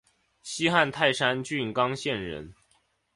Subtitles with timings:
[0.41, 2.55] 西汉泰山郡刚县人。